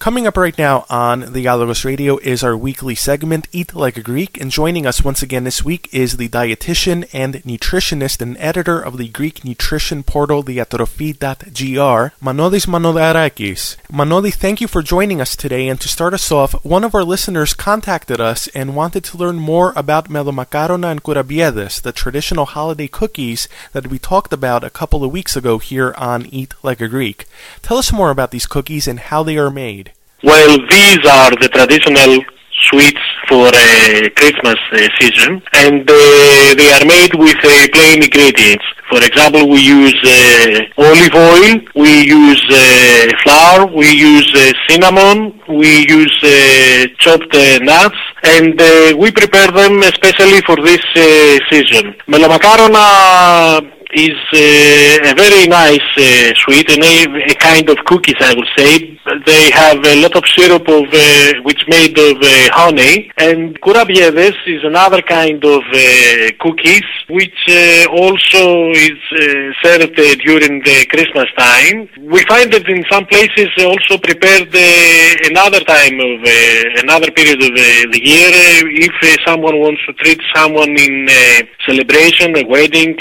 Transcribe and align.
Coming 0.00 0.26
up 0.26 0.38
right 0.38 0.56
now 0.56 0.86
on 0.88 1.20
the 1.34 1.44
Dialogos 1.44 1.84
Radio 1.84 2.16
is 2.16 2.42
our 2.42 2.56
weekly 2.56 2.94
segment, 2.94 3.46
Eat 3.52 3.74
Like 3.74 3.98
a 3.98 4.02
Greek, 4.02 4.40
and 4.40 4.50
joining 4.50 4.86
us 4.86 5.04
once 5.04 5.20
again 5.20 5.44
this 5.44 5.62
week 5.62 5.90
is 5.92 6.16
the 6.16 6.30
dietitian 6.30 7.06
and 7.12 7.34
nutritionist 7.44 8.22
and 8.22 8.38
editor 8.38 8.80
of 8.80 8.96
the 8.96 9.08
Greek 9.08 9.44
nutrition 9.44 10.02
portal, 10.02 10.42
diatrophy.gr, 10.42 12.14
Manolis 12.24 12.66
Manodarakis. 12.66 13.76
Manoli, 13.92 14.32
thank 14.32 14.62
you 14.62 14.66
for 14.66 14.80
joining 14.80 15.20
us 15.20 15.36
today, 15.36 15.68
and 15.68 15.78
to 15.82 15.86
start 15.86 16.14
us 16.14 16.32
off, 16.32 16.54
one 16.64 16.82
of 16.82 16.94
our 16.94 17.04
listeners 17.04 17.52
contacted 17.52 18.22
us 18.22 18.48
and 18.54 18.74
wanted 18.74 19.04
to 19.04 19.18
learn 19.18 19.36
more 19.36 19.74
about 19.76 20.08
melomakarona 20.08 20.90
and 20.90 21.02
kourabiedes, 21.02 21.82
the 21.82 21.92
traditional 21.92 22.46
holiday 22.46 22.88
cookies 22.88 23.48
that 23.72 23.88
we 23.88 23.98
talked 23.98 24.32
about 24.32 24.64
a 24.64 24.70
couple 24.70 25.04
of 25.04 25.12
weeks 25.12 25.36
ago 25.36 25.58
here 25.58 25.92
on 25.98 26.24
Eat 26.24 26.54
Like 26.62 26.80
a 26.80 26.88
Greek. 26.88 27.26
Tell 27.60 27.76
us 27.76 27.92
more 27.92 28.08
about 28.08 28.30
these 28.30 28.46
cookies 28.46 28.88
and 28.88 28.98
how 28.98 29.22
they 29.22 29.36
are 29.36 29.50
made. 29.50 29.89
Well, 30.22 30.58
these 30.68 31.00
are 31.06 31.30
the 31.30 31.48
traditional 31.48 32.20
sweets 32.68 33.00
for 33.26 33.48
uh, 33.48 34.08
Christmas 34.16 34.58
uh, 34.72 34.88
season, 35.00 35.40
and 35.54 35.88
uh, 35.88 36.54
they 36.60 36.70
are 36.76 36.84
made 36.84 37.14
with 37.14 37.38
uh, 37.42 37.68
plain 37.72 38.02
ingredients. 38.02 38.64
For 38.90 39.02
example, 39.02 39.48
we 39.48 39.60
use 39.60 39.96
uh, 40.04 40.60
olive 40.76 41.14
oil, 41.14 41.60
we 41.74 42.04
use 42.04 42.44
uh, 42.50 43.08
flour, 43.22 43.66
we 43.74 43.88
use 43.90 44.28
uh, 44.34 44.52
cinnamon, 44.68 45.40
we 45.48 45.86
use 45.88 46.16
chopped 46.98 47.34
nuts, 47.62 47.96
and 48.24 48.60
we 48.98 49.10
prepare 49.12 49.50
them 49.50 49.80
especially 49.84 50.42
for 50.42 50.56
this 50.56 50.82
season. 51.48 51.94
Melomakarona 52.08 53.62
is 53.94 54.18
a 55.04 55.14
very 55.14 55.46
nice 55.46 55.90
uh, 55.96 56.32
sweet 56.36 56.68
and 56.70 56.82
a, 56.84 57.32
a 57.32 57.34
kind 57.36 57.68
of 57.68 57.76
cookies 57.84 58.16
I 58.20 58.34
would 58.34 58.48
say. 58.56 58.98
They 59.26 59.50
have 59.50 59.78
a 59.84 60.02
lot 60.02 60.14
of 60.16 60.24
syrup 60.36 60.68
of 60.68 60.84
uh, 60.92 61.42
which 61.42 61.64
made 61.68 61.98
of 61.98 62.16
uh, 62.22 62.48
honey 62.52 63.10
and 63.16 63.58
kourabiedes 63.60 64.36
is 64.46 64.62
another 64.64 65.02
kind 65.02 65.42
of 65.44 65.62
uh, 65.72 66.30
cookies 66.38 66.84
which 67.08 67.40
uh, 67.48 67.86
also 67.90 68.70
is 68.70 69.00
uh, 69.12 69.52
served 69.62 69.96
during 69.96 70.62
the 70.62 70.86
Christmas 70.90 71.26
time. 71.36 71.88
We 71.98 72.24
find 72.26 72.52
that 72.52 72.68
in 72.68 72.84
some 72.90 73.06
places 73.06 73.48
also 73.58 73.98
prepared 73.98 74.48
another 75.30 75.60
time 75.60 75.98
of 75.98 76.20
another 76.84 77.10
period 77.10 77.42
of 77.42 77.52
the 77.92 78.00
year 78.02 78.30
if 78.86 78.94
someone 79.26 79.58
wants 79.58 79.80
to 79.86 79.92
treat 79.94 80.20
someone 80.34 80.70
in 80.76 81.08
celebration, 81.66 82.36
a 82.36 82.46
wedding, 82.46 82.96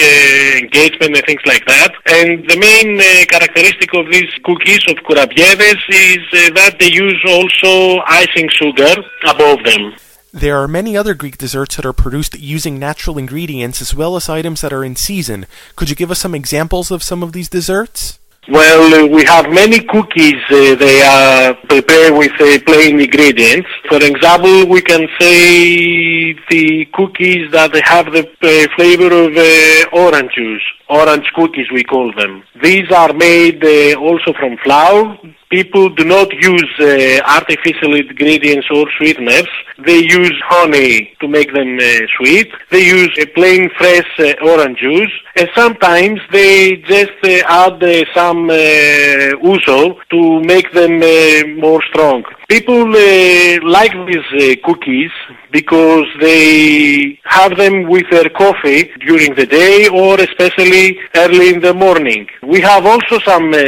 engagement 0.57 1.15
and 1.15 1.25
things 1.25 1.41
like 1.45 1.65
that. 1.65 1.88
And 2.07 2.47
the 2.47 2.57
main 2.57 2.99
uh, 2.99 3.25
characteristic 3.27 3.93
of 3.93 4.05
these 4.11 4.31
cookies 4.43 4.83
of 4.89 4.97
kourabiedes 5.05 5.81
is 5.89 6.19
uh, 6.33 6.53
that 6.55 6.77
they 6.79 6.91
use 6.91 7.21
also 7.27 8.01
icing 8.07 8.49
sugar 8.49 8.95
above 9.27 9.63
them. 9.63 9.95
There 10.31 10.57
are 10.61 10.67
many 10.67 10.95
other 10.95 11.15
Greek 11.15 11.39
desserts 11.39 11.75
that 11.77 11.85
are 11.85 11.93
produced 11.93 12.39
using 12.39 12.77
natural 12.77 13.17
ingredients 13.17 13.81
as 13.81 13.95
well 13.95 14.15
as 14.15 14.29
items 14.29 14.61
that 14.61 14.71
are 14.71 14.83
in 14.83 14.95
season. 14.95 15.47
Could 15.75 15.89
you 15.89 15.95
give 15.95 16.11
us 16.11 16.19
some 16.19 16.35
examples 16.35 16.91
of 16.91 17.01
some 17.01 17.23
of 17.23 17.33
these 17.33 17.49
desserts? 17.49 18.18
Well, 18.51 19.05
uh, 19.05 19.05
we 19.05 19.23
have 19.25 19.47
many 19.51 19.79
cookies. 19.79 20.41
Uh, 20.49 20.73
they 20.73 21.01
are 21.03 21.53
prepared 21.67 22.17
with 22.17 22.31
uh, 22.41 22.57
plain 22.65 22.99
ingredients. 22.99 23.69
For 23.87 24.01
example, 24.03 24.65
we 24.67 24.81
can 24.81 25.07
say 25.19 26.33
the 26.49 26.85
cookies 26.91 27.51
that 27.51 27.75
have 27.85 28.07
the 28.07 28.25
uh, 28.25 28.75
flavor 28.75 29.13
of 29.13 29.37
uh, 29.37 30.03
orange 30.03 30.31
juice. 30.33 30.63
Orange 30.89 31.29
cookies, 31.35 31.67
we 31.71 31.83
call 31.83 32.11
them. 32.17 32.41
These 32.63 32.91
are 32.91 33.13
made 33.13 33.63
uh, 33.63 33.99
also 33.99 34.33
from 34.33 34.57
flour. 34.63 35.15
People 35.49 35.89
do 35.89 36.03
not 36.03 36.31
use 36.31 36.71
uh, 36.79 37.21
artificial 37.25 37.95
ingredients 37.95 38.67
or 38.69 38.85
sweeteners. 38.97 39.47
They 39.83 39.97
use 39.97 40.35
honey 40.45 41.15
to 41.21 41.27
make 41.27 41.51
them 41.51 41.79
uh, 41.79 42.05
sweet. 42.17 42.51
They 42.69 42.85
use 42.85 43.09
a 43.17 43.25
plain 43.25 43.71
fresh 43.75 44.07
uh, 44.19 44.33
orange 44.45 44.77
juice. 44.77 45.11
And 45.35 45.49
sometimes 45.55 46.19
they 46.31 46.75
just 46.75 47.17
uh, 47.23 47.65
add 47.65 47.83
uh, 47.83 48.05
some 48.13 48.47
uh, 48.47 49.41
ouzo 49.41 49.95
to 50.11 50.41
make 50.41 50.71
them 50.71 51.01
uh, 51.01 51.59
more 51.59 51.81
strong. 51.89 52.25
People 52.47 52.95
uh, 52.95 53.59
like 53.67 53.93
these 54.05 54.29
uh, 54.37 54.55
cookies 54.63 55.11
because 55.51 56.05
they 56.21 57.19
have 57.23 57.57
them 57.57 57.89
with 57.89 58.05
their 58.11 58.29
coffee 58.29 58.91
during 58.99 59.33
the 59.33 59.47
day 59.47 59.87
or 59.87 60.19
especially 60.19 60.99
early 61.15 61.49
in 61.55 61.59
the 61.59 61.73
morning. 61.73 62.27
We 62.43 62.61
have 62.61 62.85
also 62.85 63.17
some 63.19 63.51
uh, 63.51 63.59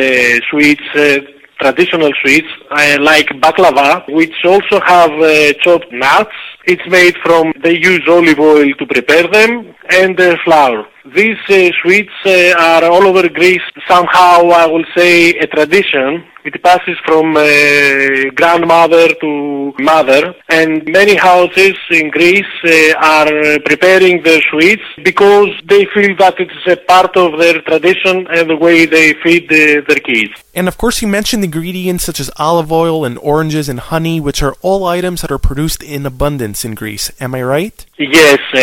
sweets 0.52 0.84
uh, 0.96 1.22
traditional 1.62 2.12
sweets 2.22 2.48
like 3.00 3.28
baklava, 3.40 4.04
which 4.14 4.34
also 4.44 4.80
have 4.82 5.12
uh, 5.12 5.54
chopped 5.62 5.92
nuts. 5.92 6.36
It's 6.66 6.88
made 6.88 7.16
from, 7.24 7.54
they 7.64 7.78
use 7.78 8.04
olive 8.08 8.40
oil 8.40 8.72
to 8.78 8.86
prepare 8.86 9.28
them, 9.28 9.74
and 9.90 10.20
uh, 10.20 10.36
flour. 10.44 10.86
These 11.16 11.40
uh, 11.50 11.72
sweets 11.82 12.14
uh, 12.26 12.54
are 12.58 12.84
all 12.84 13.08
over 13.08 13.28
Greece 13.28 13.62
somehow, 13.88 14.50
I 14.50 14.68
will 14.68 14.86
say, 14.96 15.32
a 15.32 15.48
tradition. 15.48 16.24
It 16.44 16.62
passes 16.64 16.98
from 17.06 17.38
uh, 17.38 18.32
grandmother 18.36 19.14
to 19.22 19.74
mother, 19.80 20.34
and 20.50 20.84
many 20.88 21.16
houses 21.16 21.76
in 21.90 22.10
Greece 22.10 22.54
uh, 22.64 22.94
are 22.98 23.60
preparing 23.66 24.24
their 24.24 24.42
sweets 24.50 24.84
because 25.04 25.50
they 25.68 25.86
feel 25.94 26.16
that 26.18 26.36
it's 26.40 26.66
a 26.68 26.78
part 26.88 27.16
of 27.16 27.40
their 27.40 27.62
tradition 27.62 28.28
and 28.28 28.50
the 28.50 28.58
way 28.58 28.86
they 28.86 29.14
feed 29.24 29.46
uh, 29.52 29.82
their 29.88 30.00
kids. 30.00 30.34
And 30.54 30.68
of 30.68 30.78
course, 30.78 31.02
you 31.02 31.08
mentioned 31.08 31.44
ingredients 31.44 32.04
such 32.04 32.20
as 32.20 32.30
olive 32.38 32.72
oil 32.72 33.06
and 33.06 33.18
oranges 33.20 33.70
and 33.70 33.80
honey, 33.80 34.20
which 34.20 34.42
are 34.42 34.56
all 34.62 34.86
items 34.86 35.22
that 35.22 35.32
are 35.32 35.40
produced 35.40 35.82
in 35.84 36.06
abundance 36.06 36.51
in 36.66 36.76
Greece. 36.76 37.12
Am 37.20 37.36
I 37.36 37.44
right? 37.44 37.86
Yes, 37.98 38.40
uh, 38.54 38.58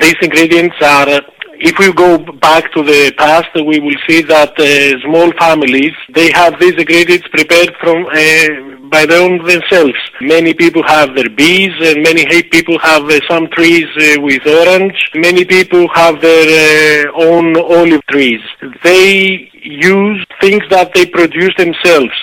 these 0.00 0.16
ingredients 0.22 0.76
are. 0.82 1.08
Uh, 1.08 1.20
if 1.62 1.78
we 1.78 1.92
go 1.92 2.16
back 2.40 2.72
to 2.72 2.82
the 2.82 3.12
past, 3.18 3.48
we 3.54 3.78
will 3.80 4.00
see 4.08 4.22
that 4.22 4.58
uh, 4.58 5.00
small 5.04 5.30
families 5.38 5.92
they 6.14 6.30
have 6.32 6.58
these 6.58 6.72
ingredients 6.72 7.28
prepared 7.28 7.72
from 7.80 8.06
uh, 8.06 8.88
by 8.90 9.06
their 9.06 9.22
own 9.22 9.44
themselves. 9.44 9.94
Many 10.20 10.52
people 10.54 10.82
have 10.82 11.14
their 11.14 11.30
bees, 11.30 11.72
and 11.80 12.02
many 12.02 12.24
people 12.42 12.78
have 12.80 13.04
uh, 13.04 13.20
some 13.28 13.46
trees 13.48 13.86
uh, 13.96 14.20
with 14.20 14.44
orange. 14.46 14.94
Many 15.14 15.44
people 15.44 15.86
have 15.94 16.20
their 16.20 17.08
uh, 17.08 17.12
own 17.14 17.56
olive 17.56 18.04
trees. 18.10 18.40
They 18.82 19.50
use 19.62 20.24
things 20.40 20.62
that 20.70 20.92
they 20.94 21.06
produce 21.06 21.54
themselves. 21.56 22.16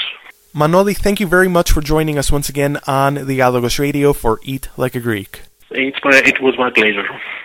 Manoli, 0.58 0.98
thank 0.98 1.20
you 1.20 1.28
very 1.28 1.48
much 1.48 1.72
for 1.72 1.82
joining 1.82 2.18
us 2.18 2.32
once 2.32 2.50
again 2.50 2.80
on 2.88 3.14
the 3.14 3.38
Dialogos 3.38 3.78
Radio 3.78 4.12
for 4.12 4.40
Eat 4.42 4.70
Like 4.76 4.96
a 4.96 5.00
Greek. 5.00 5.42
It's 5.70 6.00
my, 6.04 6.18
it 6.26 6.42
was 6.42 6.58
my 6.58 6.72
pleasure. 6.72 7.08